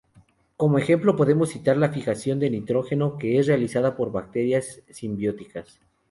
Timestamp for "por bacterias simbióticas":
3.95-5.79